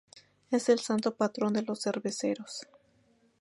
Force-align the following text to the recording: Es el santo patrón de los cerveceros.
Es 0.49 0.67
el 0.69 0.79
santo 0.79 1.13
patrón 1.15 1.53
de 1.53 1.61
los 1.61 1.83
cerveceros. 1.83 2.65